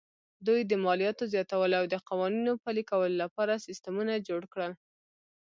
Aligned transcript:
دوی 0.47 0.61
د 0.65 0.73
مالیاتو 0.85 1.23
زیاتولو 1.33 1.75
او 1.81 1.85
د 1.93 1.95
قوانینو 2.09 2.53
پلي 2.63 2.83
کولو 2.89 3.15
لپاره 3.23 3.63
سیستمونه 3.67 4.13
جوړ 4.27 4.41
کړل 4.53 4.73